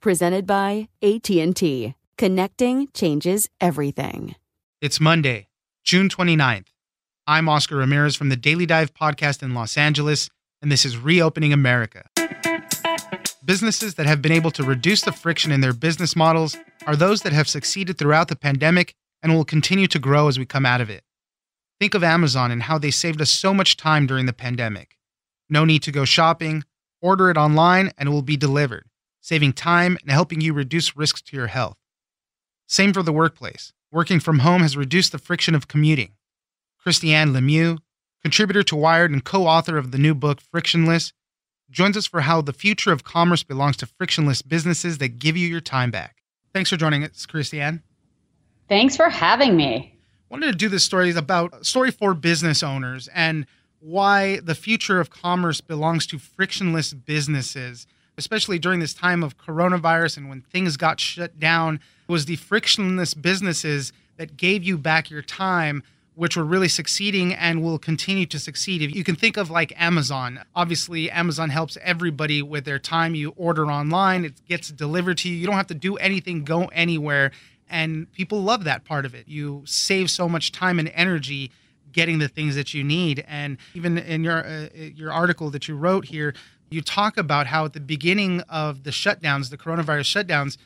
Presented 0.00 0.46
by 0.46 0.88
AT&T. 1.02 1.94
Connecting 2.18 2.88
changes 2.92 3.48
everything. 3.60 4.36
It's 4.80 5.00
Monday, 5.00 5.48
June 5.84 6.08
29th. 6.08 6.66
I'm 7.26 7.48
Oscar 7.48 7.76
Ramirez 7.76 8.14
from 8.14 8.28
the 8.28 8.36
Daily 8.36 8.66
Dive 8.66 8.92
podcast 8.94 9.42
in 9.42 9.54
Los 9.54 9.76
Angeles, 9.76 10.28
and 10.60 10.70
this 10.70 10.84
is 10.84 10.98
Reopening 10.98 11.52
America. 11.52 12.08
Businesses 13.44 13.94
that 13.94 14.06
have 14.06 14.20
been 14.20 14.32
able 14.32 14.50
to 14.52 14.62
reduce 14.62 15.00
the 15.00 15.12
friction 15.12 15.50
in 15.50 15.62
their 15.62 15.72
business 15.72 16.14
models 16.14 16.56
are 16.86 16.94
those 16.94 17.22
that 17.22 17.32
have 17.32 17.48
succeeded 17.48 17.96
throughout 17.96 18.28
the 18.28 18.36
pandemic 18.36 18.94
and 19.22 19.34
will 19.34 19.44
continue 19.44 19.86
to 19.88 19.98
grow 19.98 20.28
as 20.28 20.38
we 20.38 20.44
come 20.44 20.66
out 20.66 20.82
of 20.82 20.90
it. 20.90 21.04
Think 21.80 21.94
of 21.94 22.04
Amazon 22.04 22.50
and 22.50 22.64
how 22.64 22.78
they 22.78 22.90
saved 22.90 23.20
us 23.20 23.30
so 23.30 23.54
much 23.54 23.76
time 23.76 24.06
during 24.06 24.26
the 24.26 24.32
pandemic. 24.32 24.98
No 25.48 25.64
need 25.64 25.82
to 25.84 25.92
go 25.92 26.04
shopping, 26.04 26.64
order 27.00 27.30
it 27.30 27.36
online, 27.36 27.92
and 27.96 28.08
it 28.08 28.12
will 28.12 28.22
be 28.22 28.36
delivered 28.36 28.85
saving 29.26 29.52
time 29.52 29.98
and 30.02 30.12
helping 30.12 30.40
you 30.40 30.52
reduce 30.52 30.96
risks 30.96 31.20
to 31.20 31.36
your 31.36 31.48
health. 31.48 31.76
Same 32.68 32.92
for 32.92 33.02
the 33.02 33.12
workplace. 33.12 33.72
Working 33.90 34.20
from 34.20 34.38
home 34.38 34.62
has 34.62 34.76
reduced 34.76 35.10
the 35.10 35.18
friction 35.18 35.52
of 35.56 35.66
commuting. 35.66 36.12
Christiane 36.78 37.32
Lemieux, 37.32 37.78
contributor 38.22 38.62
to 38.62 38.76
Wired 38.76 39.10
and 39.10 39.24
co 39.24 39.48
author 39.48 39.78
of 39.78 39.90
the 39.90 39.98
new 39.98 40.14
book 40.14 40.40
Frictionless, 40.40 41.12
joins 41.68 41.96
us 41.96 42.06
for 42.06 42.20
how 42.20 42.40
the 42.40 42.52
future 42.52 42.92
of 42.92 43.02
commerce 43.02 43.42
belongs 43.42 43.76
to 43.78 43.86
frictionless 43.86 44.42
businesses 44.42 44.98
that 44.98 45.18
give 45.18 45.36
you 45.36 45.48
your 45.48 45.60
time 45.60 45.90
back. 45.90 46.18
Thanks 46.54 46.70
for 46.70 46.76
joining 46.76 47.02
us, 47.02 47.26
Christiane. 47.26 47.82
Thanks 48.68 48.96
for 48.96 49.08
having 49.08 49.56
me. 49.56 49.98
wanted 50.28 50.52
to 50.52 50.58
do 50.58 50.68
this 50.68 50.84
story 50.84 51.10
about 51.10 51.66
story 51.66 51.90
for 51.90 52.14
business 52.14 52.62
owners 52.62 53.08
and 53.12 53.46
why 53.80 54.38
the 54.38 54.54
future 54.54 55.00
of 55.00 55.10
commerce 55.10 55.60
belongs 55.60 56.06
to 56.06 56.18
frictionless 56.20 56.92
businesses 56.92 57.88
especially 58.18 58.58
during 58.58 58.80
this 58.80 58.94
time 58.94 59.22
of 59.22 59.38
coronavirus 59.38 60.16
and 60.18 60.28
when 60.28 60.42
things 60.42 60.76
got 60.76 61.00
shut 61.00 61.38
down, 61.38 61.80
was 62.08 62.26
the 62.26 62.36
frictionless 62.36 63.14
businesses 63.14 63.92
that 64.16 64.36
gave 64.36 64.62
you 64.62 64.78
back 64.78 65.10
your 65.10 65.22
time 65.22 65.82
which 66.16 66.34
were 66.34 66.44
really 66.44 66.66
succeeding 66.66 67.34
and 67.34 67.62
will 67.62 67.78
continue 67.78 68.24
to 68.24 68.38
succeed. 68.38 68.80
If 68.80 68.94
you 68.94 69.04
can 69.04 69.16
think 69.16 69.36
of 69.36 69.50
like 69.50 69.72
Amazon, 69.76 70.40
obviously 70.54 71.10
Amazon 71.10 71.50
helps 71.50 71.76
everybody 71.82 72.40
with 72.40 72.64
their 72.64 72.78
time. 72.78 73.14
You 73.14 73.34
order 73.36 73.66
online, 73.66 74.24
it 74.24 74.32
gets 74.48 74.70
delivered 74.70 75.18
to 75.18 75.28
you. 75.28 75.36
You 75.36 75.46
don't 75.46 75.56
have 75.56 75.66
to 75.66 75.74
do 75.74 75.96
anything, 75.96 76.42
go 76.42 76.64
anywhere, 76.68 77.32
and 77.68 78.10
people 78.12 78.42
love 78.42 78.64
that 78.64 78.84
part 78.84 79.04
of 79.04 79.14
it. 79.14 79.28
You 79.28 79.62
save 79.66 80.10
so 80.10 80.26
much 80.26 80.52
time 80.52 80.78
and 80.78 80.90
energy 80.94 81.50
getting 81.92 82.18
the 82.18 82.28
things 82.28 82.54
that 82.54 82.72
you 82.72 82.82
need. 82.82 83.22
And 83.28 83.58
even 83.74 83.98
in 83.98 84.24
your 84.24 84.46
uh, 84.46 84.68
your 84.74 85.12
article 85.12 85.50
that 85.50 85.68
you 85.68 85.76
wrote 85.76 86.06
here, 86.06 86.34
you 86.70 86.80
talk 86.80 87.16
about 87.16 87.46
how 87.46 87.64
at 87.64 87.72
the 87.72 87.80
beginning 87.80 88.40
of 88.42 88.82
the 88.84 88.90
shutdowns, 88.90 89.50
the 89.50 89.58
coronavirus 89.58 90.24
shutdowns, 90.24 90.56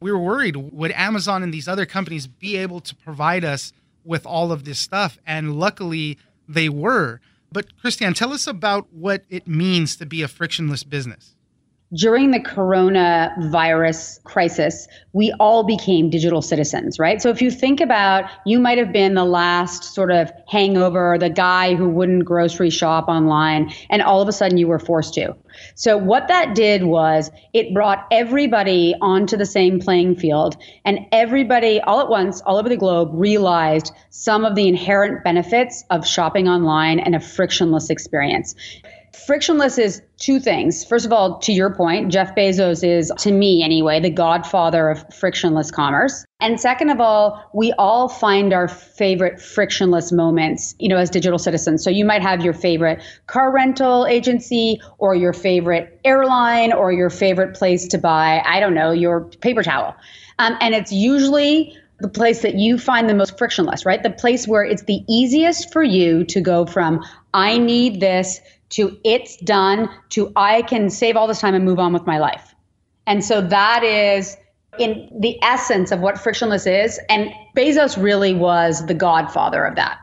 we 0.00 0.10
were 0.10 0.18
worried 0.18 0.56
would 0.56 0.92
Amazon 0.92 1.42
and 1.42 1.52
these 1.52 1.68
other 1.68 1.86
companies 1.86 2.26
be 2.26 2.56
able 2.56 2.80
to 2.80 2.94
provide 2.94 3.44
us 3.44 3.72
with 4.04 4.24
all 4.24 4.50
of 4.52 4.64
this 4.64 4.78
stuff? 4.78 5.18
And 5.26 5.58
luckily 5.58 6.18
they 6.48 6.68
were. 6.68 7.20
But 7.52 7.76
Christian, 7.78 8.14
tell 8.14 8.32
us 8.32 8.46
about 8.46 8.92
what 8.92 9.24
it 9.28 9.46
means 9.46 9.96
to 9.96 10.06
be 10.06 10.22
a 10.22 10.28
frictionless 10.28 10.84
business 10.84 11.34
during 11.92 12.30
the 12.30 12.38
coronavirus 12.38 14.22
crisis, 14.22 14.86
we 15.12 15.32
all 15.40 15.64
became 15.64 16.08
digital 16.08 16.40
citizens, 16.40 17.00
right? 17.00 17.20
So 17.20 17.30
if 17.30 17.42
you 17.42 17.50
think 17.50 17.80
about, 17.80 18.30
you 18.46 18.60
might 18.60 18.78
have 18.78 18.92
been 18.92 19.14
the 19.14 19.24
last 19.24 19.82
sort 19.82 20.12
of 20.12 20.30
hangover, 20.46 21.16
the 21.18 21.30
guy 21.30 21.74
who 21.74 21.88
wouldn't 21.88 22.24
grocery 22.24 22.70
shop 22.70 23.08
online, 23.08 23.72
and 23.90 24.02
all 24.02 24.22
of 24.22 24.28
a 24.28 24.32
sudden 24.32 24.56
you 24.56 24.68
were 24.68 24.78
forced 24.78 25.14
to. 25.14 25.34
So 25.74 25.96
what 25.96 26.28
that 26.28 26.54
did 26.54 26.84
was 26.84 27.30
it 27.52 27.74
brought 27.74 28.06
everybody 28.12 28.94
onto 29.00 29.36
the 29.36 29.46
same 29.46 29.80
playing 29.80 30.14
field, 30.14 30.56
and 30.84 31.00
everybody 31.10 31.80
all 31.80 32.00
at 32.00 32.08
once, 32.08 32.40
all 32.42 32.56
over 32.56 32.68
the 32.68 32.76
globe, 32.76 33.10
realized 33.12 33.92
some 34.10 34.44
of 34.44 34.54
the 34.54 34.68
inherent 34.68 35.24
benefits 35.24 35.84
of 35.90 36.06
shopping 36.06 36.48
online 36.48 37.00
and 37.00 37.16
a 37.16 37.20
frictionless 37.20 37.90
experience. 37.90 38.54
Frictionless 39.12 39.78
is 39.78 40.02
two 40.18 40.38
things. 40.38 40.84
First 40.84 41.04
of 41.04 41.12
all, 41.12 41.38
to 41.40 41.52
your 41.52 41.74
point, 41.74 42.12
Jeff 42.12 42.34
Bezos 42.34 42.86
is, 42.86 43.12
to 43.18 43.32
me 43.32 43.62
anyway, 43.62 43.98
the 43.98 44.10
godfather 44.10 44.88
of 44.88 45.04
frictionless 45.14 45.70
commerce. 45.70 46.24
And 46.40 46.60
second 46.60 46.90
of 46.90 47.00
all, 47.00 47.50
we 47.52 47.72
all 47.72 48.08
find 48.08 48.52
our 48.52 48.68
favorite 48.68 49.40
frictionless 49.40 50.12
moments, 50.12 50.74
you 50.78 50.88
know, 50.88 50.96
as 50.96 51.10
digital 51.10 51.38
citizens. 51.38 51.82
So 51.82 51.90
you 51.90 52.04
might 52.04 52.22
have 52.22 52.44
your 52.44 52.54
favorite 52.54 53.02
car 53.26 53.52
rental 53.52 54.06
agency 54.06 54.80
or 54.98 55.14
your 55.14 55.32
favorite 55.32 56.00
airline 56.04 56.72
or 56.72 56.92
your 56.92 57.10
favorite 57.10 57.54
place 57.54 57.88
to 57.88 57.98
buy, 57.98 58.42
I 58.44 58.60
don't 58.60 58.74
know, 58.74 58.92
your 58.92 59.24
paper 59.24 59.62
towel. 59.62 59.96
Um, 60.38 60.56
and 60.60 60.74
it's 60.74 60.92
usually 60.92 61.76
the 61.98 62.08
place 62.08 62.42
that 62.42 62.54
you 62.54 62.78
find 62.78 63.08
the 63.08 63.14
most 63.14 63.36
frictionless, 63.36 63.84
right? 63.84 64.02
The 64.02 64.10
place 64.10 64.48
where 64.48 64.64
it's 64.64 64.84
the 64.84 65.04
easiest 65.08 65.72
for 65.72 65.82
you 65.82 66.24
to 66.24 66.40
go 66.40 66.64
from, 66.64 67.04
I 67.34 67.58
need 67.58 68.00
this 68.00 68.40
to 68.70 68.98
it's 69.04 69.36
done 69.38 69.88
to 70.10 70.32
I 70.36 70.62
can 70.62 70.90
save 70.90 71.16
all 71.16 71.26
this 71.26 71.40
time 71.40 71.54
and 71.54 71.64
move 71.64 71.78
on 71.78 71.92
with 71.92 72.06
my 72.06 72.18
life. 72.18 72.54
And 73.06 73.24
so 73.24 73.40
that 73.40 73.82
is 73.82 74.36
in 74.78 75.10
the 75.20 75.38
essence 75.42 75.90
of 75.90 76.00
what 76.00 76.18
frictionless 76.18 76.66
is. 76.66 77.00
And 77.08 77.30
Bezos 77.56 78.00
really 78.00 78.34
was 78.34 78.86
the 78.86 78.94
godfather 78.94 79.64
of 79.64 79.76
that. 79.76 79.98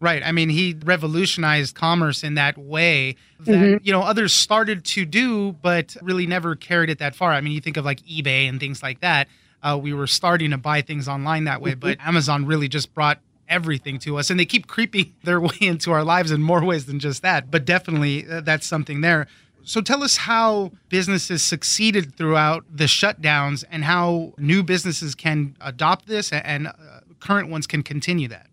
Right. 0.00 0.22
I 0.24 0.32
mean, 0.32 0.48
he 0.48 0.76
revolutionized 0.84 1.74
commerce 1.74 2.24
in 2.24 2.34
that 2.34 2.56
way 2.56 3.16
that, 3.40 3.52
mm-hmm. 3.52 3.84
you 3.84 3.92
know, 3.92 4.00
others 4.00 4.32
started 4.32 4.84
to 4.86 5.04
do, 5.04 5.52
but 5.52 5.94
really 6.00 6.26
never 6.26 6.56
carried 6.56 6.88
it 6.88 6.98
that 7.00 7.14
far. 7.14 7.32
I 7.32 7.42
mean, 7.42 7.52
you 7.52 7.60
think 7.60 7.76
of 7.76 7.84
like 7.84 8.00
eBay 8.02 8.48
and 8.48 8.58
things 8.58 8.82
like 8.82 9.00
that. 9.00 9.28
Uh, 9.62 9.78
we 9.80 9.92
were 9.92 10.06
starting 10.06 10.52
to 10.52 10.58
buy 10.58 10.80
things 10.80 11.06
online 11.06 11.44
that 11.44 11.60
way, 11.60 11.74
but 11.74 11.98
Amazon 12.00 12.46
really 12.46 12.66
just 12.66 12.94
brought 12.94 13.20
everything 13.50 13.98
to 14.00 14.16
us, 14.16 14.30
and 14.30 14.40
they 14.40 14.46
keep 14.46 14.66
creeping 14.66 15.12
their 15.24 15.40
way 15.40 15.56
into 15.60 15.92
our 15.92 16.04
lives 16.04 16.30
in 16.30 16.40
more 16.40 16.64
ways 16.64 16.86
than 16.86 16.98
just 16.98 17.22
that. 17.22 17.50
But 17.50 17.66
definitely, 17.66 18.26
uh, 18.26 18.40
that's 18.40 18.66
something 18.66 19.02
there. 19.02 19.26
So 19.62 19.80
tell 19.80 20.02
us 20.02 20.16
how 20.16 20.72
businesses 20.88 21.42
succeeded 21.42 22.16
throughout 22.16 22.64
the 22.72 22.84
shutdowns 22.84 23.62
and 23.70 23.84
how 23.84 24.32
new 24.38 24.62
businesses 24.62 25.14
can 25.14 25.54
adopt 25.60 26.06
this 26.06 26.32
and 26.32 26.68
uh, 26.68 26.72
current 27.20 27.50
ones 27.50 27.66
can 27.66 27.82
continue 27.82 28.28
that. 28.28 28.46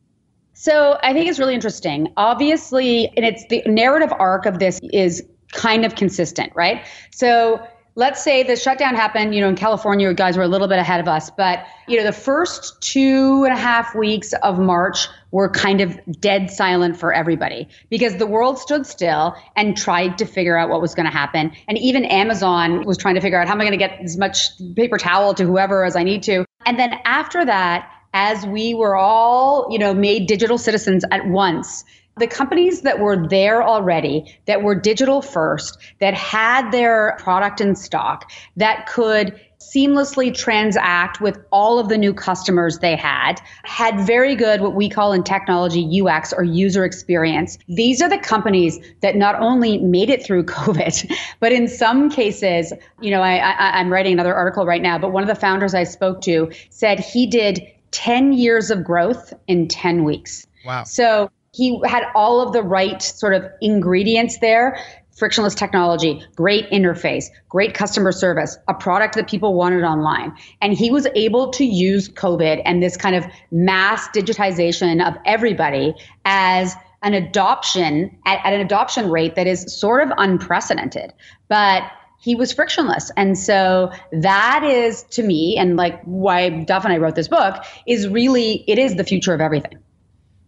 So 0.53 0.97
I 1.03 1.13
think 1.13 1.29
it's 1.29 1.39
really 1.39 1.55
interesting. 1.55 2.11
Obviously, 2.17 3.07
and 3.15 3.25
it's 3.25 3.45
the 3.47 3.61
narrative 3.65 4.11
arc 4.19 4.45
of 4.45 4.59
this 4.59 4.81
is 4.91 5.23
kind 5.53 5.85
of 5.85 5.95
consistent, 5.95 6.51
right? 6.55 6.85
So 7.11 7.65
let's 7.97 8.23
say 8.23 8.43
the 8.43 8.55
shutdown 8.55 8.95
happened, 8.95 9.33
you 9.33 9.41
know, 9.41 9.49
in 9.49 9.55
California, 9.55 10.07
you 10.07 10.13
guys 10.13 10.37
were 10.37 10.43
a 10.43 10.47
little 10.47 10.67
bit 10.67 10.77
ahead 10.77 10.99
of 10.99 11.07
us, 11.07 11.31
but, 11.31 11.65
you 11.87 11.97
know, 11.97 12.03
the 12.03 12.13
first 12.13 12.79
two 12.79 13.43
and 13.43 13.51
a 13.51 13.57
half 13.57 13.95
weeks 13.95 14.33
of 14.43 14.59
March 14.59 15.07
were 15.31 15.49
kind 15.49 15.81
of 15.81 15.99
dead 16.21 16.51
silent 16.51 16.95
for 16.95 17.11
everybody 17.11 17.67
because 17.89 18.15
the 18.17 18.27
world 18.27 18.59
stood 18.59 18.85
still 18.85 19.35
and 19.55 19.75
tried 19.75 20.19
to 20.19 20.25
figure 20.25 20.55
out 20.55 20.69
what 20.69 20.79
was 20.79 20.93
going 20.93 21.07
to 21.07 21.11
happen. 21.11 21.51
And 21.67 21.75
even 21.79 22.05
Amazon 22.05 22.85
was 22.85 22.99
trying 22.99 23.15
to 23.15 23.21
figure 23.21 23.41
out 23.41 23.47
how 23.47 23.53
am 23.53 23.61
I 23.61 23.63
going 23.63 23.71
to 23.71 23.77
get 23.77 23.99
as 23.99 24.15
much 24.15 24.51
paper 24.75 24.99
towel 24.99 25.33
to 25.33 25.43
whoever 25.43 25.83
as 25.83 25.95
I 25.95 26.03
need 26.03 26.21
to. 26.23 26.45
And 26.67 26.77
then 26.77 26.93
after 27.03 27.43
that, 27.45 27.91
as 28.13 28.45
we 28.45 28.75
were 28.75 28.95
all, 28.95 29.69
you 29.71 29.79
know, 29.79 29.95
made 29.95 30.27
digital 30.27 30.59
citizens 30.59 31.03
at 31.11 31.27
once, 31.27 31.83
the 32.19 32.27
companies 32.27 32.81
that 32.81 32.99
were 32.99 33.27
there 33.27 33.63
already, 33.63 34.37
that 34.45 34.63
were 34.63 34.75
digital 34.75 35.21
first, 35.21 35.77
that 35.99 36.13
had 36.13 36.71
their 36.71 37.17
product 37.19 37.61
in 37.61 37.75
stock, 37.75 38.31
that 38.55 38.87
could 38.87 39.39
seamlessly 39.59 40.33
transact 40.33 41.19
with 41.19 41.43
all 41.51 41.79
of 41.79 41.89
the 41.89 41.97
new 41.97 42.13
customers 42.13 42.79
they 42.79 42.95
had, 42.95 43.41
had 43.63 43.99
very 44.05 44.35
good, 44.35 44.61
what 44.61 44.75
we 44.75 44.87
call 44.87 45.13
in 45.13 45.23
technology, 45.23 46.01
UX 46.01 46.31
or 46.31 46.43
user 46.43 46.85
experience. 46.85 47.57
These 47.67 48.01
are 48.01 48.09
the 48.09 48.19
companies 48.19 48.79
that 49.01 49.15
not 49.15 49.35
only 49.41 49.79
made 49.79 50.09
it 50.09 50.23
through 50.23 50.43
COVID, 50.45 51.11
but 51.39 51.51
in 51.51 51.67
some 51.67 52.09
cases, 52.09 52.71
you 53.01 53.11
know, 53.11 53.21
I, 53.21 53.37
I, 53.37 53.79
I'm 53.79 53.91
writing 53.91 54.13
another 54.13 54.35
article 54.35 54.65
right 54.65 54.81
now, 54.81 54.97
but 54.97 55.11
one 55.11 55.23
of 55.23 55.29
the 55.29 55.35
founders 55.35 55.73
I 55.73 55.83
spoke 55.83 56.21
to 56.21 56.51
said 56.69 56.99
he 56.99 57.25
did 57.25 57.67
10 57.91 58.33
years 58.33 58.69
of 58.69 58.83
growth 58.83 59.33
in 59.47 59.67
10 59.67 60.03
weeks. 60.03 60.45
Wow. 60.65 60.83
So 60.83 61.31
he 61.57 61.81
had 61.85 62.03
all 62.13 62.39
of 62.39 62.53
the 62.53 62.61
right 62.61 63.01
sort 63.01 63.33
of 63.33 63.43
ingredients 63.61 64.37
there 64.37 64.79
frictionless 65.17 65.55
technology, 65.55 66.23
great 66.35 66.69
interface, 66.69 67.25
great 67.49 67.73
customer 67.73 68.11
service, 68.11 68.55
a 68.67 68.73
product 68.75 69.15
that 69.15 69.27
people 69.27 69.55
wanted 69.55 69.83
online. 69.83 70.31
And 70.61 70.73
he 70.73 70.91
was 70.91 71.07
able 71.15 71.49
to 71.53 71.65
use 71.65 72.07
COVID 72.07 72.61
and 72.63 72.83
this 72.83 72.95
kind 72.95 73.15
of 73.15 73.25
mass 73.49 74.07
digitization 74.09 75.03
of 75.03 75.15
everybody 75.25 75.95
as 76.25 76.75
an 77.01 77.15
adoption 77.15 78.15
at, 78.27 78.45
at 78.45 78.53
an 78.53 78.61
adoption 78.61 79.09
rate 79.09 79.33
that 79.33 79.47
is 79.47 79.75
sort 79.75 80.03
of 80.03 80.13
unprecedented. 80.19 81.11
But 81.47 81.81
he 82.19 82.35
was 82.35 82.53
frictionless. 82.53 83.11
And 83.17 83.39
so 83.39 83.91
that 84.11 84.63
is 84.63 85.01
to 85.11 85.23
me, 85.23 85.57
and 85.57 85.77
like 85.77 85.99
why 86.03 86.49
Duff 86.63 86.83
and 86.83 86.93
I 86.93 86.97
wrote 86.97 87.15
this 87.15 87.27
book, 87.27 87.63
is 87.87 88.07
really, 88.07 88.63
it 88.67 88.77
is 88.77 88.97
the 88.97 89.03
future 89.03 89.33
of 89.33 89.41
everything. 89.41 89.79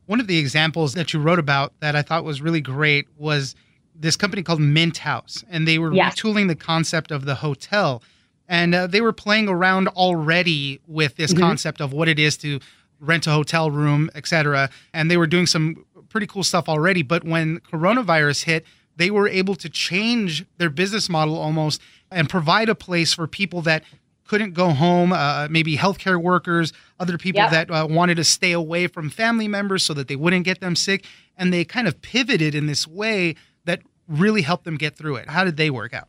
One 0.10 0.20
of 0.20 0.26
the 0.26 0.40
examples 0.40 0.96
that 0.96 1.14
you 1.14 1.20
wrote 1.20 1.38
about 1.38 1.72
that 1.82 1.96
I 1.96 2.02
thought 2.02 2.24
was 2.24 2.42
really 2.42 2.62
great 2.62 3.08
was 3.16 3.54
this 3.94 4.16
company 4.16 4.42
called 4.42 4.60
Mint 4.60 4.98
House, 4.98 5.44
and 5.52 5.68
they 5.68 5.78
were 5.78 5.94
yes. 5.94 6.16
retooling 6.16 6.48
the 6.48 6.56
concept 6.56 7.12
of 7.12 7.26
the 7.26 7.36
hotel. 7.36 8.02
And 8.48 8.74
uh, 8.74 8.88
they 8.88 9.02
were 9.02 9.14
playing 9.14 9.48
around 9.50 9.88
already 9.90 10.80
with 10.88 11.16
this 11.16 11.32
mm-hmm. 11.32 11.44
concept 11.44 11.80
of 11.80 11.94
what 11.94 12.08
it 12.08 12.18
is 12.18 12.38
to 12.38 12.60
rent 13.00 13.28
a 13.28 13.32
hotel 13.32 13.70
room, 13.70 14.10
et 14.16 14.26
cetera. 14.26 14.72
And 14.96 15.12
they 15.12 15.18
were 15.18 15.28
doing 15.28 15.46
some 15.46 15.86
pretty 16.10 16.26
cool 16.26 16.44
stuff 16.44 16.68
already. 16.68 17.04
But 17.04 17.24
when 17.24 17.60
coronavirus 17.60 18.46
hit, 18.46 18.66
they 18.96 19.12
were 19.12 19.28
able 19.28 19.54
to 19.58 19.70
change 19.70 20.44
their 20.58 20.72
business 20.72 21.08
model 21.08 21.38
almost 21.38 21.82
and 22.10 22.28
provide 22.28 22.68
a 22.68 22.74
place 22.74 23.14
for 23.14 23.28
people 23.28 23.62
that 23.62 23.84
couldn't 24.30 24.54
go 24.54 24.70
home, 24.70 25.12
uh, 25.12 25.48
maybe 25.50 25.76
healthcare 25.76 26.22
workers, 26.22 26.72
other 27.00 27.18
people 27.18 27.42
yep. 27.42 27.50
that 27.50 27.72
uh, 27.72 27.88
wanted 27.90 28.16
to 28.16 28.24
stay 28.24 28.52
away 28.52 28.86
from 28.86 29.10
family 29.10 29.48
members 29.48 29.82
so 29.82 29.92
that 29.96 30.08
they 30.08 30.16
wouldn't 30.16 30.46
get 30.46 30.60
them 30.60 30.76
sick. 30.76 31.04
And 31.36 31.52
they 31.52 31.66
kind 31.66 31.88
of 31.88 32.00
pivoted 32.04 32.54
in 32.54 32.68
this 32.68 32.88
way 32.88 33.36
that 33.66 33.82
really 34.08 34.44
helped 34.44 34.66
them 34.66 34.78
get 34.78 34.96
through 34.96 35.16
it. 35.16 35.30
How 35.30 35.44
did 35.44 35.58
they 35.58 35.72
work 35.72 35.96
out? 35.96 36.09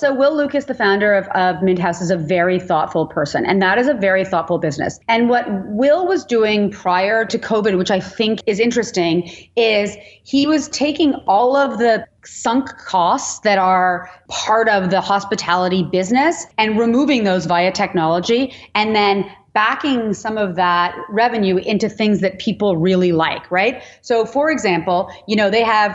So, 0.00 0.14
Will 0.14 0.34
Lucas, 0.34 0.64
the 0.64 0.72
founder 0.72 1.12
of, 1.12 1.28
of 1.34 1.62
Mint 1.62 1.78
House, 1.78 2.00
is 2.00 2.10
a 2.10 2.16
very 2.16 2.58
thoughtful 2.58 3.06
person, 3.06 3.44
and 3.44 3.60
that 3.60 3.76
is 3.76 3.86
a 3.86 3.92
very 3.92 4.24
thoughtful 4.24 4.56
business. 4.56 4.98
And 5.08 5.28
what 5.28 5.44
Will 5.66 6.06
was 6.06 6.24
doing 6.24 6.70
prior 6.70 7.26
to 7.26 7.38
COVID, 7.38 7.76
which 7.76 7.90
I 7.90 8.00
think 8.00 8.40
is 8.46 8.60
interesting, 8.60 9.30
is 9.56 9.98
he 10.22 10.46
was 10.46 10.68
taking 10.68 11.12
all 11.26 11.54
of 11.54 11.78
the 11.78 12.06
sunk 12.24 12.70
costs 12.78 13.40
that 13.40 13.58
are 13.58 14.08
part 14.28 14.70
of 14.70 14.88
the 14.88 15.02
hospitality 15.02 15.82
business 15.82 16.46
and 16.56 16.78
removing 16.78 17.24
those 17.24 17.44
via 17.44 17.70
technology, 17.70 18.54
and 18.74 18.96
then 18.96 19.30
backing 19.52 20.14
some 20.14 20.38
of 20.38 20.56
that 20.56 20.96
revenue 21.10 21.58
into 21.58 21.90
things 21.90 22.20
that 22.20 22.38
people 22.38 22.78
really 22.78 23.12
like, 23.12 23.50
right? 23.50 23.82
So, 24.00 24.24
for 24.24 24.50
example, 24.50 25.10
you 25.28 25.36
know, 25.36 25.50
they 25.50 25.62
have 25.62 25.94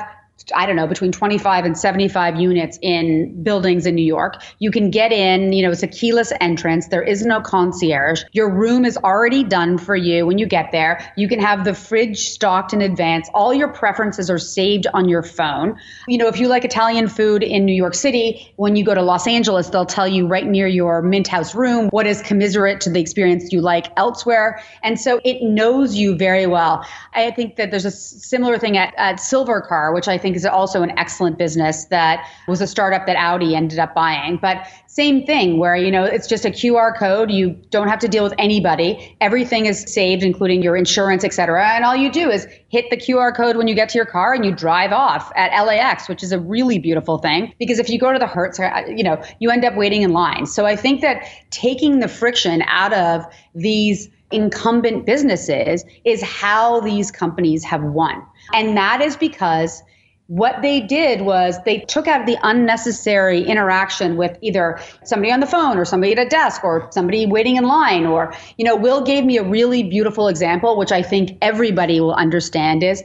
I 0.53 0.65
don't 0.65 0.75
know, 0.75 0.87
between 0.87 1.11
25 1.11 1.65
and 1.65 1.77
75 1.77 2.39
units 2.39 2.77
in 2.81 3.43
buildings 3.43 3.85
in 3.85 3.95
New 3.95 4.05
York. 4.05 4.41
You 4.59 4.71
can 4.71 4.91
get 4.91 5.11
in, 5.11 5.53
you 5.53 5.63
know, 5.63 5.71
it's 5.71 5.83
a 5.83 5.87
keyless 5.87 6.31
entrance. 6.39 6.87
There 6.89 7.01
is 7.01 7.25
no 7.25 7.41
concierge. 7.41 8.23
Your 8.33 8.49
room 8.49 8.85
is 8.85 8.97
already 8.97 9.43
done 9.43 9.77
for 9.77 9.95
you 9.95 10.25
when 10.25 10.37
you 10.37 10.45
get 10.45 10.71
there. 10.71 11.11
You 11.15 11.27
can 11.27 11.39
have 11.39 11.63
the 11.63 11.73
fridge 11.73 12.29
stocked 12.29 12.73
in 12.73 12.81
advance. 12.81 13.29
All 13.33 13.53
your 13.53 13.69
preferences 13.69 14.29
are 14.29 14.37
saved 14.37 14.87
on 14.93 15.09
your 15.09 15.23
phone. 15.23 15.77
You 16.07 16.17
know, 16.17 16.27
if 16.27 16.39
you 16.39 16.47
like 16.47 16.63
Italian 16.65 17.07
food 17.07 17.41
in 17.41 17.65
New 17.65 17.73
York 17.73 17.95
City, 17.95 18.53
when 18.57 18.75
you 18.75 18.85
go 18.85 18.93
to 18.93 19.01
Los 19.01 19.27
Angeles, 19.27 19.69
they'll 19.69 19.85
tell 19.85 20.07
you 20.07 20.27
right 20.27 20.45
near 20.45 20.67
your 20.67 21.01
Mint 21.01 21.27
House 21.27 21.55
room 21.55 21.89
what 21.89 22.05
is 22.05 22.21
commiserate 22.21 22.81
to 22.81 22.89
the 22.89 22.99
experience 22.99 23.51
you 23.51 23.61
like 23.61 23.87
elsewhere. 23.97 24.61
And 24.83 24.99
so 24.99 25.21
it 25.23 25.41
knows 25.41 25.95
you 25.95 26.15
very 26.15 26.45
well. 26.45 26.85
I 27.13 27.31
think 27.31 27.55
that 27.55 27.71
there's 27.71 27.85
a 27.85 27.91
similar 27.91 28.57
thing 28.57 28.77
at, 28.77 28.93
at 28.97 29.17
Silvercar, 29.17 29.93
which 29.93 30.07
I 30.07 30.17
think 30.17 30.34
think 30.35 30.43
is 30.43 30.45
also 30.45 30.83
an 30.83 30.97
excellent 30.97 31.37
business 31.37 31.85
that 31.85 32.27
was 32.47 32.61
a 32.61 32.67
startup 32.67 33.05
that 33.07 33.15
Audi 33.15 33.55
ended 33.55 33.79
up 33.79 33.93
buying. 33.93 34.37
But 34.37 34.67
same 34.87 35.25
thing 35.25 35.59
where, 35.59 35.75
you 35.75 35.91
know, 35.91 36.03
it's 36.03 36.27
just 36.27 36.45
a 36.45 36.49
QR 36.49 36.97
code. 36.97 37.31
You 37.31 37.51
don't 37.69 37.87
have 37.87 37.99
to 37.99 38.07
deal 38.07 38.23
with 38.23 38.33
anybody. 38.37 39.15
Everything 39.21 39.65
is 39.65 39.81
saved, 39.81 40.23
including 40.23 40.61
your 40.61 40.75
insurance, 40.75 41.23
et 41.23 41.33
cetera. 41.33 41.69
And 41.69 41.83
all 41.83 41.95
you 41.95 42.11
do 42.11 42.29
is 42.29 42.47
hit 42.69 42.89
the 42.89 42.97
QR 42.97 43.35
code 43.35 43.57
when 43.57 43.67
you 43.67 43.75
get 43.75 43.89
to 43.89 43.97
your 43.97 44.05
car 44.05 44.33
and 44.33 44.45
you 44.45 44.53
drive 44.53 44.91
off 44.91 45.31
at 45.35 45.51
LAX, 45.65 46.07
which 46.07 46.23
is 46.23 46.31
a 46.31 46.39
really 46.39 46.79
beautiful 46.79 47.17
thing. 47.17 47.53
Because 47.59 47.79
if 47.79 47.89
you 47.89 47.99
go 47.99 48.11
to 48.11 48.19
the 48.19 48.27
Hertz, 48.27 48.59
uh, 48.59 48.83
you 48.87 49.03
know, 49.03 49.21
you 49.39 49.49
end 49.49 49.65
up 49.65 49.75
waiting 49.75 50.01
in 50.01 50.11
line. 50.11 50.45
So 50.45 50.65
I 50.65 50.75
think 50.75 51.01
that 51.01 51.27
taking 51.49 51.99
the 51.99 52.07
friction 52.07 52.63
out 52.67 52.93
of 52.93 53.25
these 53.53 54.09
incumbent 54.31 55.05
businesses 55.05 55.85
is 56.03 56.21
how 56.21 56.79
these 56.81 57.11
companies 57.11 57.63
have 57.63 57.83
won. 57.83 58.23
And 58.53 58.75
that 58.75 59.01
is 59.01 59.15
because 59.15 59.83
what 60.27 60.61
they 60.63 60.81
did 60.81 61.21
was 61.21 61.61
they 61.65 61.79
took 61.81 62.07
out 62.07 62.25
the 62.25 62.37
unnecessary 62.41 63.43
interaction 63.43 64.17
with 64.17 64.37
either 64.41 64.79
somebody 65.03 65.31
on 65.31 65.39
the 65.39 65.45
phone 65.45 65.77
or 65.77 65.85
somebody 65.85 66.13
at 66.13 66.19
a 66.19 66.27
desk 66.27 66.63
or 66.63 66.87
somebody 66.91 67.27
waiting 67.27 67.57
in 67.57 67.63
line 67.63 68.05
or 68.07 68.33
you 68.57 68.65
know 68.65 68.75
will 68.75 69.03
gave 69.03 69.23
me 69.23 69.37
a 69.37 69.43
really 69.43 69.83
beautiful 69.83 70.27
example 70.27 70.77
which 70.77 70.91
i 70.91 71.01
think 71.01 71.37
everybody 71.41 71.99
will 71.99 72.15
understand 72.15 72.81
is 72.81 73.03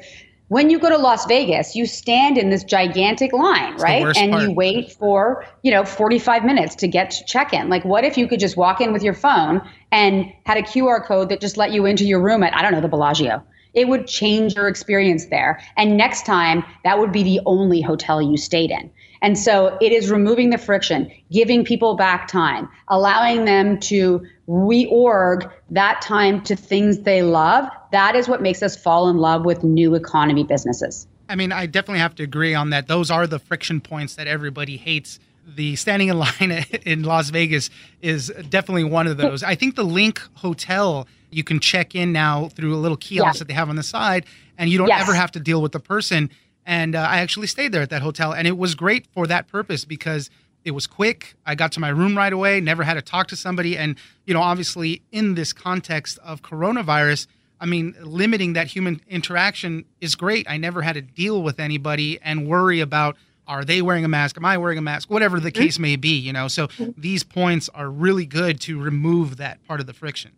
when 0.48 0.68
you 0.68 0.80
go 0.80 0.90
to 0.90 0.98
Las 0.98 1.26
Vegas, 1.26 1.76
you 1.76 1.86
stand 1.86 2.36
in 2.36 2.50
this 2.50 2.64
gigantic 2.64 3.32
line, 3.32 3.74
it's 3.74 3.82
right? 3.84 4.16
And 4.16 4.32
part. 4.32 4.42
you 4.42 4.50
wait 4.50 4.90
for, 4.90 5.46
you 5.62 5.70
know, 5.70 5.84
45 5.84 6.44
minutes 6.44 6.74
to 6.74 6.88
get 6.88 7.12
to 7.12 7.24
check 7.24 7.52
in. 7.52 7.68
Like, 7.68 7.84
what 7.84 8.02
if 8.02 8.18
you 8.18 8.26
could 8.26 8.40
just 8.40 8.56
walk 8.56 8.80
in 8.80 8.92
with 8.92 9.04
your 9.04 9.14
phone 9.14 9.62
and 9.92 10.26
had 10.46 10.56
a 10.58 10.62
QR 10.62 11.06
code 11.06 11.28
that 11.28 11.40
just 11.40 11.56
let 11.56 11.70
you 11.70 11.86
into 11.86 12.04
your 12.04 12.20
room 12.20 12.42
at, 12.42 12.52
I 12.52 12.62
don't 12.62 12.72
know, 12.72 12.80
the 12.80 12.88
Bellagio? 12.88 13.44
It 13.74 13.88
would 13.88 14.06
change 14.06 14.54
your 14.54 14.68
experience 14.68 15.26
there. 15.26 15.60
And 15.76 15.96
next 15.96 16.26
time, 16.26 16.64
that 16.84 16.98
would 16.98 17.12
be 17.12 17.22
the 17.22 17.40
only 17.46 17.80
hotel 17.80 18.20
you 18.20 18.36
stayed 18.36 18.70
in. 18.70 18.90
And 19.22 19.38
so 19.38 19.76
it 19.80 19.92
is 19.92 20.10
removing 20.10 20.50
the 20.50 20.58
friction, 20.58 21.10
giving 21.30 21.64
people 21.64 21.94
back 21.94 22.26
time, 22.26 22.68
allowing 22.88 23.44
them 23.44 23.78
to 23.80 24.26
reorg 24.48 25.50
that 25.70 26.00
time 26.00 26.42
to 26.42 26.56
things 26.56 27.00
they 27.00 27.22
love. 27.22 27.68
That 27.92 28.16
is 28.16 28.28
what 28.28 28.40
makes 28.40 28.62
us 28.62 28.76
fall 28.76 29.08
in 29.08 29.18
love 29.18 29.44
with 29.44 29.62
new 29.62 29.94
economy 29.94 30.44
businesses. 30.44 31.06
I 31.28 31.36
mean, 31.36 31.52
I 31.52 31.66
definitely 31.66 32.00
have 32.00 32.14
to 32.16 32.22
agree 32.22 32.54
on 32.54 32.70
that. 32.70 32.88
Those 32.88 33.10
are 33.10 33.26
the 33.26 33.38
friction 33.38 33.80
points 33.80 34.16
that 34.16 34.26
everybody 34.26 34.76
hates. 34.76 35.20
The 35.46 35.76
standing 35.76 36.08
in 36.08 36.18
line 36.18 36.64
in 36.86 37.04
Las 37.04 37.30
Vegas 37.30 37.70
is 38.00 38.32
definitely 38.48 38.84
one 38.84 39.06
of 39.06 39.16
those. 39.16 39.42
I 39.42 39.54
think 39.54 39.76
the 39.76 39.84
LINQ 39.84 40.18
Hotel 40.34 41.06
you 41.30 41.44
can 41.44 41.60
check 41.60 41.94
in 41.94 42.12
now 42.12 42.48
through 42.48 42.74
a 42.74 42.78
little 42.78 42.96
kiosk 42.96 43.34
yeah. 43.34 43.38
that 43.38 43.48
they 43.48 43.54
have 43.54 43.68
on 43.68 43.76
the 43.76 43.82
side, 43.82 44.26
and 44.58 44.70
you 44.70 44.78
don't 44.78 44.88
yes. 44.88 45.02
ever 45.02 45.14
have 45.14 45.32
to 45.32 45.40
deal 45.40 45.62
with 45.62 45.72
the 45.72 45.80
person. 45.80 46.30
And 46.66 46.94
uh, 46.94 47.00
I 47.00 47.18
actually 47.18 47.46
stayed 47.46 47.72
there 47.72 47.82
at 47.82 47.90
that 47.90 48.02
hotel, 48.02 48.32
and 48.32 48.46
it 48.46 48.56
was 48.56 48.74
great 48.74 49.06
for 49.12 49.26
that 49.26 49.48
purpose 49.48 49.84
because 49.84 50.30
it 50.64 50.72
was 50.72 50.86
quick. 50.86 51.34
I 51.46 51.54
got 51.54 51.72
to 51.72 51.80
my 51.80 51.88
room 51.88 52.16
right 52.16 52.32
away, 52.32 52.60
never 52.60 52.82
had 52.82 52.94
to 52.94 53.02
talk 53.02 53.28
to 53.28 53.36
somebody. 53.36 53.76
And, 53.78 53.96
you 54.26 54.34
know, 54.34 54.42
obviously, 54.42 55.02
in 55.10 55.34
this 55.34 55.52
context 55.52 56.18
of 56.22 56.42
coronavirus, 56.42 57.26
I 57.60 57.66
mean, 57.66 57.94
limiting 58.02 58.54
that 58.54 58.68
human 58.68 59.00
interaction 59.08 59.84
is 60.00 60.14
great. 60.14 60.48
I 60.48 60.56
never 60.56 60.82
had 60.82 60.94
to 60.94 61.02
deal 61.02 61.42
with 61.42 61.60
anybody 61.60 62.18
and 62.22 62.46
worry 62.46 62.80
about 62.80 63.16
are 63.46 63.64
they 63.64 63.82
wearing 63.82 64.04
a 64.04 64.08
mask? 64.08 64.36
Am 64.36 64.44
I 64.44 64.58
wearing 64.58 64.78
a 64.78 64.82
mask? 64.82 65.10
Whatever 65.10 65.40
the 65.40 65.50
mm-hmm. 65.50 65.62
case 65.62 65.78
may 65.78 65.96
be, 65.96 66.16
you 66.16 66.32
know. 66.32 66.46
So 66.46 66.68
mm-hmm. 66.68 66.98
these 66.98 67.24
points 67.24 67.68
are 67.70 67.90
really 67.90 68.24
good 68.24 68.60
to 68.62 68.80
remove 68.80 69.38
that 69.38 69.66
part 69.66 69.80
of 69.80 69.86
the 69.86 69.92
friction. 69.92 70.30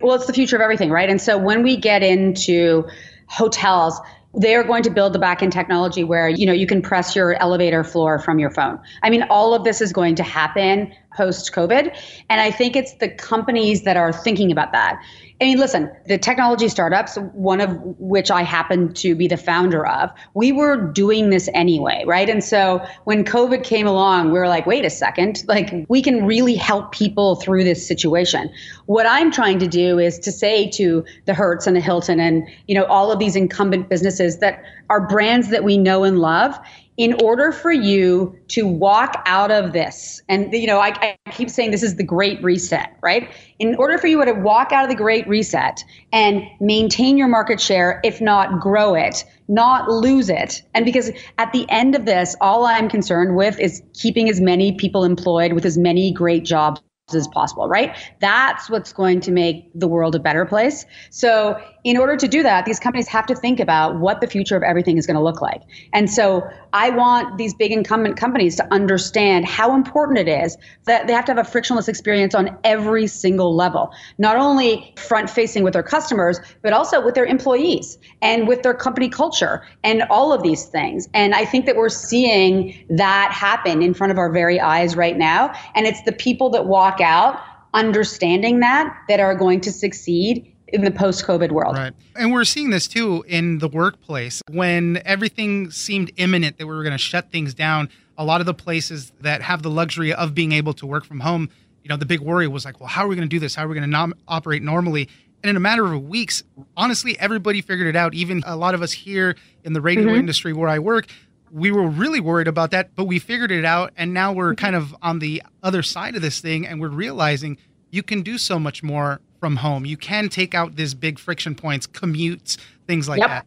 Well, 0.00 0.14
it's 0.14 0.26
the 0.26 0.32
future 0.32 0.56
of 0.56 0.62
everything, 0.62 0.90
right? 0.90 1.08
And 1.08 1.20
so 1.20 1.36
when 1.38 1.62
we 1.62 1.76
get 1.76 2.02
into 2.02 2.86
hotels, 3.26 4.00
they 4.36 4.54
are 4.54 4.62
going 4.62 4.82
to 4.82 4.90
build 4.90 5.12
the 5.12 5.18
backend 5.18 5.50
technology 5.50 6.04
where 6.04 6.28
you 6.28 6.46
know 6.46 6.52
you 6.52 6.66
can 6.66 6.82
press 6.82 7.16
your 7.16 7.34
elevator 7.42 7.82
floor 7.82 8.18
from 8.18 8.38
your 8.38 8.50
phone. 8.50 8.78
I 9.02 9.10
mean, 9.10 9.24
all 9.30 9.54
of 9.54 9.64
this 9.64 9.80
is 9.80 9.92
going 9.92 10.14
to 10.16 10.22
happen 10.22 10.92
post 11.18 11.52
COVID, 11.52 11.94
and 12.30 12.40
I 12.40 12.50
think 12.50 12.76
it's 12.76 12.94
the 12.94 13.08
companies 13.08 13.82
that 13.82 13.96
are 13.96 14.12
thinking 14.12 14.52
about 14.52 14.72
that. 14.72 15.02
I 15.40 15.44
mean, 15.44 15.58
listen, 15.58 15.90
the 16.06 16.18
technology 16.18 16.68
startups, 16.68 17.16
one 17.32 17.60
of 17.60 17.78
which 17.98 18.28
I 18.30 18.42
happen 18.42 18.92
to 18.94 19.14
be 19.14 19.28
the 19.28 19.36
founder 19.36 19.86
of, 19.86 20.10
we 20.34 20.50
were 20.50 20.76
doing 20.76 21.30
this 21.30 21.48
anyway, 21.54 22.02
right? 22.06 22.28
And 22.28 22.42
so 22.42 22.84
when 23.04 23.24
COVID 23.24 23.62
came 23.62 23.86
along, 23.86 24.32
we 24.32 24.38
were 24.38 24.48
like, 24.48 24.66
wait 24.66 24.84
a 24.84 24.90
second, 24.90 25.44
like 25.46 25.86
we 25.88 26.02
can 26.02 26.26
really 26.26 26.56
help 26.56 26.90
people 26.90 27.36
through 27.36 27.62
this 27.62 27.86
situation. 27.86 28.50
What 28.86 29.06
I'm 29.06 29.30
trying 29.30 29.60
to 29.60 29.68
do 29.68 30.00
is 30.00 30.18
to 30.20 30.32
say 30.32 30.68
to 30.70 31.04
the 31.26 31.34
Hertz 31.34 31.68
and 31.68 31.76
the 31.76 31.80
Hilton 31.80 32.18
and, 32.18 32.48
you 32.66 32.74
know, 32.74 32.84
all 32.84 33.12
of 33.12 33.20
these 33.20 33.36
incumbent 33.36 33.88
businesses 33.88 34.38
that 34.38 34.64
are 34.90 35.06
brands 35.06 35.50
that 35.50 35.62
we 35.62 35.78
know 35.78 36.02
and 36.02 36.18
love, 36.18 36.58
in 36.98 37.14
order 37.22 37.52
for 37.52 37.70
you 37.70 38.36
to 38.48 38.66
walk 38.66 39.22
out 39.24 39.52
of 39.52 39.72
this, 39.72 40.20
and 40.28 40.52
you 40.52 40.66
know, 40.66 40.80
I, 40.80 41.16
I, 41.26 41.30
keep 41.30 41.48
saying 41.48 41.70
this 41.70 41.84
is 41.84 41.94
the 41.94 42.02
great 42.02 42.42
reset, 42.42 42.96
right? 43.00 43.30
In 43.60 43.76
order 43.76 43.98
for 43.98 44.08
you 44.08 44.22
to 44.24 44.32
walk 44.32 44.72
out 44.72 44.82
of 44.82 44.90
the 44.90 44.96
great 44.96 45.26
reset 45.28 45.84
and 46.12 46.42
maintain 46.60 47.16
your 47.16 47.28
market 47.28 47.60
share, 47.60 48.00
if 48.02 48.20
not 48.20 48.60
grow 48.60 48.96
it, 48.96 49.24
not 49.46 49.88
lose 49.88 50.28
it. 50.28 50.60
And 50.74 50.84
because 50.84 51.12
at 51.38 51.52
the 51.52 51.64
end 51.70 51.94
of 51.94 52.04
this, 52.04 52.34
all 52.40 52.66
I'm 52.66 52.88
concerned 52.88 53.36
with 53.36 53.60
is 53.60 53.80
keeping 53.94 54.28
as 54.28 54.40
many 54.40 54.72
people 54.72 55.04
employed 55.04 55.52
with 55.52 55.64
as 55.64 55.78
many 55.78 56.12
great 56.12 56.44
jobs 56.44 56.80
as 57.14 57.28
possible, 57.28 57.68
right? 57.68 57.96
That's 58.20 58.68
what's 58.68 58.92
going 58.92 59.20
to 59.20 59.30
make 59.30 59.70
the 59.74 59.88
world 59.88 60.14
a 60.14 60.18
better 60.18 60.44
place. 60.44 60.84
So, 61.10 61.60
in 61.84 61.96
order 61.96 62.16
to 62.16 62.28
do 62.28 62.42
that, 62.42 62.64
these 62.64 62.80
companies 62.80 63.08
have 63.08 63.26
to 63.26 63.34
think 63.34 63.60
about 63.60 63.98
what 63.98 64.20
the 64.20 64.26
future 64.26 64.56
of 64.56 64.62
everything 64.62 64.98
is 64.98 65.06
going 65.06 65.16
to 65.16 65.22
look 65.22 65.40
like. 65.40 65.62
And 65.92 66.10
so, 66.10 66.48
I 66.72 66.90
want 66.90 67.38
these 67.38 67.54
big 67.54 67.72
incumbent 67.72 68.18
companies 68.18 68.56
to 68.56 68.74
understand 68.74 69.46
how 69.46 69.74
important 69.74 70.18
it 70.18 70.28
is 70.28 70.56
that 70.84 71.06
they 71.06 71.14
have 71.14 71.24
to 71.26 71.34
have 71.34 71.38
a 71.38 71.48
frictionless 71.48 71.88
experience 71.88 72.34
on 72.34 72.58
every 72.62 73.06
single 73.06 73.54
level, 73.54 73.90
not 74.18 74.36
only 74.36 74.92
front 74.96 75.30
facing 75.30 75.62
with 75.62 75.72
their 75.72 75.82
customers, 75.82 76.40
but 76.62 76.74
also 76.74 77.02
with 77.02 77.14
their 77.14 77.24
employees 77.24 77.98
and 78.20 78.46
with 78.46 78.62
their 78.62 78.74
company 78.74 79.08
culture 79.08 79.62
and 79.82 80.02
all 80.10 80.32
of 80.32 80.42
these 80.42 80.66
things. 80.66 81.08
And 81.14 81.34
I 81.34 81.46
think 81.46 81.66
that 81.66 81.76
we're 81.76 81.88
seeing 81.88 82.84
that 82.90 83.32
happen 83.32 83.80
in 83.80 83.94
front 83.94 84.10
of 84.10 84.18
our 84.18 84.30
very 84.30 84.60
eyes 84.60 84.94
right 84.94 85.16
now. 85.16 85.54
And 85.74 85.86
it's 85.86 86.02
the 86.02 86.12
people 86.12 86.50
that 86.50 86.66
walk 86.66 87.00
out 87.00 87.40
understanding 87.74 88.60
that 88.60 88.94
that 89.08 89.20
are 89.20 89.34
going 89.34 89.60
to 89.60 89.72
succeed 89.72 90.54
in 90.72 90.82
the 90.82 90.90
post 90.90 91.24
COVID 91.24 91.50
world. 91.50 91.76
Right. 91.76 91.92
And 92.16 92.32
we're 92.32 92.44
seeing 92.44 92.70
this 92.70 92.86
too 92.88 93.24
in 93.26 93.58
the 93.58 93.68
workplace. 93.68 94.42
When 94.50 95.00
everything 95.04 95.70
seemed 95.70 96.12
imminent 96.16 96.58
that 96.58 96.66
we 96.66 96.74
were 96.74 96.82
going 96.82 96.92
to 96.92 96.98
shut 96.98 97.30
things 97.30 97.54
down, 97.54 97.88
a 98.16 98.24
lot 98.24 98.40
of 98.40 98.46
the 98.46 98.54
places 98.54 99.12
that 99.20 99.42
have 99.42 99.62
the 99.62 99.70
luxury 99.70 100.12
of 100.12 100.34
being 100.34 100.52
able 100.52 100.74
to 100.74 100.86
work 100.86 101.04
from 101.04 101.20
home, 101.20 101.48
you 101.82 101.88
know, 101.88 101.96
the 101.96 102.06
big 102.06 102.20
worry 102.20 102.48
was 102.48 102.64
like, 102.64 102.80
well, 102.80 102.88
how 102.88 103.04
are 103.04 103.08
we 103.08 103.16
going 103.16 103.28
to 103.28 103.34
do 103.34 103.38
this? 103.38 103.54
How 103.54 103.64
are 103.64 103.68
we 103.68 103.74
going 103.74 103.84
to 103.84 103.90
nom- 103.90 104.14
operate 104.26 104.62
normally? 104.62 105.08
And 105.42 105.50
in 105.50 105.56
a 105.56 105.60
matter 105.60 105.86
of 105.92 106.08
weeks, 106.08 106.42
honestly, 106.76 107.18
everybody 107.18 107.60
figured 107.62 107.88
it 107.88 107.96
out. 107.96 108.12
Even 108.14 108.42
a 108.44 108.56
lot 108.56 108.74
of 108.74 108.82
us 108.82 108.92
here 108.92 109.36
in 109.64 109.72
the 109.72 109.80
radio 109.80 110.08
mm-hmm. 110.08 110.16
industry 110.16 110.52
where 110.52 110.68
I 110.68 110.80
work, 110.80 111.06
we 111.50 111.70
were 111.70 111.86
really 111.88 112.20
worried 112.20 112.48
about 112.48 112.72
that, 112.72 112.94
but 112.96 113.04
we 113.04 113.18
figured 113.18 113.52
it 113.52 113.64
out. 113.64 113.92
And 113.96 114.12
now 114.12 114.32
we're 114.32 114.54
mm-hmm. 114.54 114.64
kind 114.64 114.76
of 114.76 114.94
on 115.00 115.20
the 115.20 115.42
other 115.62 115.82
side 115.82 116.16
of 116.16 116.22
this 116.22 116.40
thing 116.40 116.66
and 116.66 116.80
we're 116.80 116.88
realizing 116.88 117.56
you 117.90 118.02
can 118.02 118.22
do 118.22 118.38
so 118.38 118.58
much 118.58 118.82
more 118.82 119.20
from 119.40 119.56
home. 119.56 119.84
You 119.84 119.96
can 119.96 120.28
take 120.28 120.54
out 120.54 120.76
these 120.76 120.94
big 120.94 121.18
friction 121.18 121.54
points, 121.54 121.86
commutes, 121.86 122.58
things 122.86 123.08
like 123.08 123.20
yep. 123.20 123.28
that. 123.28 123.46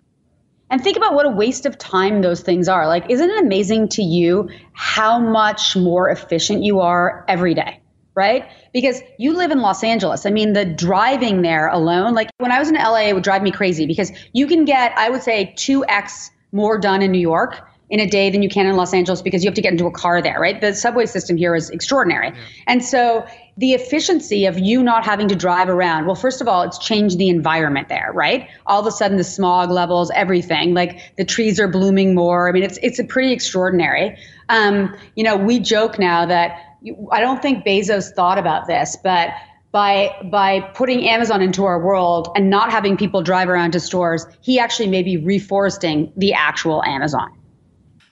And 0.70 0.82
think 0.82 0.96
about 0.96 1.14
what 1.14 1.26
a 1.26 1.30
waste 1.30 1.66
of 1.66 1.78
time 1.78 2.22
those 2.22 2.42
things 2.42 2.70
are. 2.70 2.88
Like, 2.88 3.10
isn't 3.10 3.30
it 3.30 3.44
amazing 3.44 3.90
to 3.90 4.04
you 4.04 4.50
how 4.72 5.20
much 5.20 5.76
more 5.76 6.10
efficient 6.10 6.64
you 6.64 6.80
are 6.80 7.26
every 7.28 7.54
day? 7.54 7.82
Right? 8.16 8.50
Because 8.74 9.02
you 9.18 9.36
live 9.36 9.52
in 9.52 9.60
Los 9.60 9.84
Angeles. 9.84 10.26
I 10.26 10.32
mean, 10.32 10.54
the 10.54 10.66
driving 10.66 11.42
there 11.42 11.68
alone, 11.68 12.14
like 12.14 12.30
when 12.38 12.52
I 12.52 12.60
was 12.60 12.70
in 12.70 12.76
LA, 12.76 13.08
it 13.08 13.14
would 13.14 13.24
drive 13.24 13.42
me 13.42 13.52
crazy 13.52 13.86
because 13.86 14.12
you 14.34 14.48
can 14.48 14.66
get, 14.66 14.94
I 14.98 15.10
would 15.10 15.24
say, 15.24 15.54
2x 15.58 16.30
more 16.52 16.78
done 16.78 17.02
in 17.02 17.12
New 17.12 17.20
York 17.20 17.71
in 17.92 18.00
a 18.00 18.08
day 18.08 18.30
than 18.30 18.42
you 18.42 18.48
can 18.48 18.66
in 18.66 18.78
Los 18.78 18.94
Angeles 18.94 19.22
because 19.22 19.44
you 19.44 19.50
have 19.50 19.56
to 19.56 19.62
get 19.62 19.74
into 19.74 19.86
a 19.86 19.92
car 19.92 20.22
there, 20.22 20.40
right? 20.40 20.60
The 20.62 20.74
subway 20.74 21.06
system 21.06 21.36
here 21.36 21.54
is 21.56 21.70
extraordinary. 21.70 22.30
Yeah. 22.30 22.42
And 22.66 22.84
so 22.84 23.28
the 23.58 23.74
efficiency 23.74 24.46
of 24.46 24.58
you 24.58 24.82
not 24.82 25.04
having 25.04 25.28
to 25.28 25.36
drive 25.36 25.68
around, 25.68 26.06
well, 26.06 26.16
first 26.16 26.40
of 26.40 26.48
all, 26.48 26.62
it's 26.62 26.80
changed 26.80 27.18
the 27.18 27.28
environment 27.28 27.90
there, 27.90 28.12
right? 28.14 28.48
All 28.66 28.80
of 28.80 28.88
a 28.88 28.92
sudden 28.92 29.18
the 29.18 29.26
smog 29.26 29.70
levels, 29.70 30.10
everything, 30.16 30.74
like 30.74 31.16
the 31.18 31.26
trees 31.26 31.60
are 31.60 31.68
blooming 31.68 32.16
more. 32.16 32.48
I 32.48 32.54
mean, 32.54 32.64
it's 32.64 32.80
it's 32.82 32.98
a 32.98 33.04
pretty 33.04 33.34
extraordinary. 33.34 34.18
Um, 34.48 34.96
you 35.16 35.26
know, 35.26 35.36
we 35.36 35.60
joke 35.60 36.00
now 36.00 36.26
that 36.26 36.78
you, 36.82 37.10
I 37.12 37.20
don't 37.20 37.42
think 37.42 37.66
Bezos 37.66 38.14
thought 38.14 38.38
about 38.38 38.68
this, 38.68 38.98
but 39.04 39.32
by 39.74 40.16
by 40.32 40.62
putting 40.62 41.10
Amazon 41.10 41.42
into 41.42 41.66
our 41.66 41.80
world 41.80 42.30
and 42.38 42.50
not 42.50 42.72
having 42.72 42.96
people 42.96 43.22
drive 43.22 43.50
around 43.50 43.72
to 43.72 43.82
stores, 43.82 44.26
he 44.40 44.60
actually 44.60 44.88
may 44.88 45.04
be 45.04 45.18
reforesting 45.18 46.14
the 46.16 46.34
actual 46.34 46.82
Amazon 46.86 47.32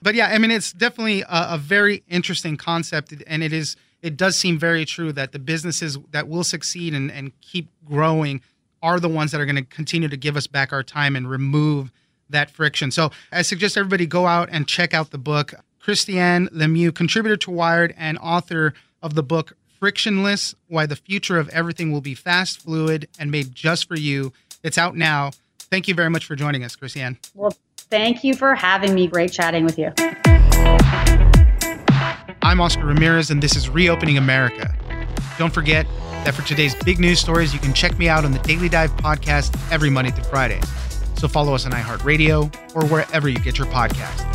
but 0.02 0.14
yeah, 0.14 0.28
I 0.28 0.38
mean, 0.38 0.50
it's 0.50 0.72
definitely 0.72 1.22
a, 1.22 1.54
a, 1.54 1.58
very 1.58 2.02
interesting 2.08 2.56
concept, 2.56 3.14
and 3.26 3.42
it 3.42 3.52
is. 3.52 3.76
It 4.02 4.16
does 4.16 4.34
seem 4.36 4.58
very 4.58 4.86
true 4.86 5.12
that 5.12 5.32
the 5.32 5.38
businesses 5.38 5.98
that 6.10 6.26
will 6.26 6.44
succeed 6.44 6.94
and, 6.94 7.12
and 7.12 7.38
keep 7.42 7.68
growing 7.84 8.40
are 8.82 8.98
the 8.98 9.10
ones 9.10 9.30
that 9.32 9.42
are 9.42 9.44
going 9.44 9.56
to 9.56 9.64
continue 9.64 10.08
to 10.08 10.16
give 10.16 10.36
us 10.36 10.46
back 10.46 10.72
our 10.72 10.82
time 10.82 11.14
and 11.14 11.28
remove 11.28 11.92
that 12.30 12.50
friction. 12.50 12.90
So 12.90 13.10
I 13.30 13.42
suggest 13.42 13.76
everybody 13.76 14.06
go 14.06 14.26
out 14.26 14.48
and 14.50 14.66
check 14.66 14.94
out 14.94 15.10
the 15.10 15.18
book. 15.18 15.52
Christiane 15.80 16.48
Lemieux, 16.48 16.94
contributor 16.94 17.36
to 17.38 17.50
Wired 17.50 17.94
and 17.98 18.16
author 18.18 18.72
of 19.02 19.14
the 19.14 19.22
book 19.22 19.54
Frictionless 19.78 20.54
Why 20.68 20.86
the 20.86 20.96
Future 20.96 21.38
of 21.38 21.48
Everything 21.50 21.90
Will 21.90 22.02
Be 22.02 22.14
Fast, 22.14 22.62
Fluid, 22.62 23.08
and 23.18 23.30
Made 23.30 23.54
Just 23.54 23.88
for 23.88 23.96
You. 23.96 24.32
It's 24.62 24.78
out 24.78 24.96
now. 24.96 25.32
Thank 25.58 25.88
you 25.88 25.94
very 25.94 26.10
much 26.10 26.26
for 26.26 26.36
joining 26.36 26.64
us, 26.64 26.76
Christiane. 26.76 27.18
Well, 27.34 27.56
Thank 27.90 28.22
you 28.22 28.34
for 28.34 28.54
having 28.54 28.94
me. 28.94 29.08
Great 29.08 29.32
chatting 29.32 29.64
with 29.64 29.76
you. 29.76 29.92
I'm 32.42 32.60
Oscar 32.60 32.86
Ramirez, 32.86 33.30
and 33.30 33.42
this 33.42 33.56
is 33.56 33.68
Reopening 33.68 34.16
America. 34.16 34.72
Don't 35.38 35.52
forget 35.52 35.86
that 36.24 36.34
for 36.34 36.42
today's 36.42 36.74
big 36.84 37.00
news 37.00 37.18
stories, 37.18 37.52
you 37.52 37.58
can 37.58 37.74
check 37.74 37.98
me 37.98 38.08
out 38.08 38.24
on 38.24 38.30
the 38.32 38.38
Daily 38.40 38.68
Dive 38.68 38.92
podcast 38.96 39.58
every 39.72 39.90
Monday 39.90 40.12
through 40.12 40.24
Friday. 40.24 40.60
So 41.16 41.26
follow 41.26 41.54
us 41.54 41.66
on 41.66 41.72
iHeartRadio 41.72 42.76
or 42.76 42.86
wherever 42.86 43.28
you 43.28 43.38
get 43.40 43.58
your 43.58 43.66
podcast. 43.66 44.26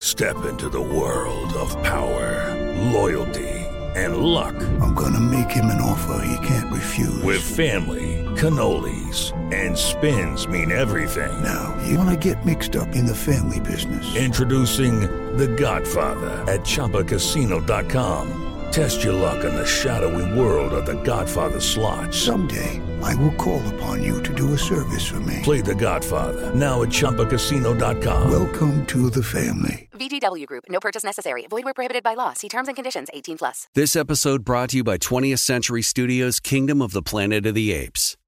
Step 0.00 0.44
into 0.44 0.68
the 0.68 0.80
world 0.80 1.52
of 1.54 1.70
power, 1.82 2.54
loyalty, 2.92 3.48
and 3.96 4.18
luck. 4.18 4.54
I'm 4.80 4.94
going 4.94 5.14
to 5.14 5.20
make 5.20 5.50
him 5.50 5.66
an 5.66 5.80
offer 5.80 6.22
he 6.24 6.46
can't 6.46 6.72
refuse. 6.72 7.22
With 7.22 7.40
family 7.42 8.24
cannolis, 8.36 9.32
and 9.54 9.76
spins 9.76 10.46
mean 10.46 10.70
everything. 10.70 11.42
Now, 11.42 11.76
you 11.86 11.98
want 11.98 12.10
to 12.10 12.16
get 12.16 12.44
mixed 12.44 12.76
up 12.76 12.94
in 12.94 13.06
the 13.06 13.14
family 13.14 13.60
business. 13.60 14.16
Introducing 14.16 15.00
The 15.36 15.48
Godfather 15.48 16.30
at 16.50 16.60
Chumbacasino.com. 16.60 18.42
Test 18.72 19.02
your 19.04 19.14
luck 19.14 19.44
in 19.44 19.54
the 19.54 19.66
shadowy 19.66 20.38
world 20.38 20.72
of 20.72 20.86
The 20.86 21.00
Godfather 21.02 21.60
slot. 21.60 22.12
Someday, 22.12 22.80
I 23.02 23.14
will 23.16 23.32
call 23.34 23.66
upon 23.74 24.02
you 24.02 24.22
to 24.22 24.34
do 24.34 24.52
a 24.52 24.58
service 24.58 25.06
for 25.06 25.20
me. 25.20 25.40
Play 25.42 25.60
The 25.60 25.74
Godfather, 25.74 26.54
now 26.54 26.82
at 26.82 26.88
Chumbacasino.com. 26.90 28.30
Welcome 28.30 28.84
to 28.86 29.10
the 29.10 29.22
family. 29.22 29.88
VGW 29.92 30.46
Group, 30.46 30.64
no 30.68 30.80
purchase 30.80 31.04
necessary. 31.04 31.46
Void 31.48 31.64
where 31.64 31.74
prohibited 31.74 32.02
by 32.02 32.14
law. 32.14 32.32
See 32.34 32.48
terms 32.48 32.68
and 32.68 32.76
conditions 32.76 33.08
18 33.14 33.38
plus. 33.38 33.68
This 33.74 33.96
episode 33.96 34.44
brought 34.44 34.70
to 34.70 34.78
you 34.78 34.84
by 34.84 34.98
20th 34.98 35.38
Century 35.38 35.82
Studios' 35.82 36.40
Kingdom 36.40 36.82
of 36.82 36.92
the 36.92 37.02
Planet 37.02 37.46
of 37.46 37.54
the 37.54 37.72
Apes. 37.72 38.15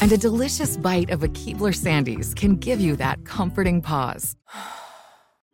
And 0.00 0.12
a 0.12 0.16
delicious 0.16 0.76
bite 0.76 1.10
of 1.10 1.24
a 1.24 1.28
Keebler 1.28 1.74
Sandies 1.74 2.34
can 2.34 2.54
give 2.54 2.80
you 2.80 2.94
that 2.96 3.24
comforting 3.24 3.82
pause. 3.82 4.36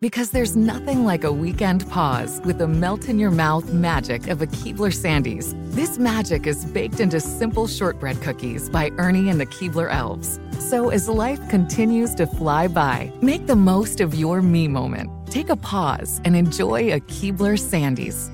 Because 0.00 0.30
there's 0.30 0.54
nothing 0.54 1.06
like 1.06 1.24
a 1.24 1.32
weekend 1.32 1.88
pause 1.88 2.38
with 2.44 2.58
the 2.58 2.68
melt 2.68 3.08
in 3.08 3.18
your 3.18 3.30
mouth 3.30 3.72
magic 3.72 4.26
of 4.28 4.42
a 4.42 4.46
Keebler 4.46 4.92
Sandies. 4.92 5.54
This 5.72 5.96
magic 5.96 6.46
is 6.46 6.66
baked 6.66 7.00
into 7.00 7.20
simple 7.20 7.66
shortbread 7.66 8.20
cookies 8.20 8.68
by 8.68 8.90
Ernie 8.98 9.30
and 9.30 9.40
the 9.40 9.46
Keebler 9.46 9.90
Elves. 9.90 10.38
So 10.58 10.90
as 10.90 11.08
life 11.08 11.48
continues 11.48 12.14
to 12.16 12.26
fly 12.26 12.68
by, 12.68 13.12
make 13.22 13.46
the 13.46 13.56
most 13.56 14.02
of 14.02 14.14
your 14.14 14.42
me 14.42 14.68
moment. 14.68 15.10
Take 15.30 15.48
a 15.48 15.56
pause 15.56 16.20
and 16.26 16.36
enjoy 16.36 16.92
a 16.92 17.00
Keebler 17.00 17.56
Sandies. 17.56 18.33